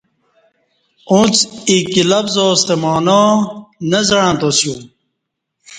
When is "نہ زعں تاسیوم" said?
3.89-4.79